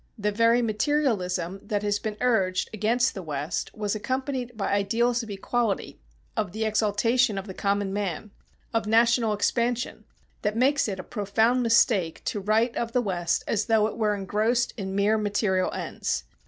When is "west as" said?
13.01-13.65